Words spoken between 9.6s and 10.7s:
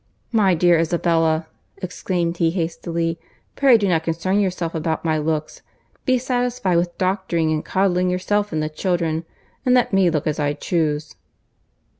and let me look as I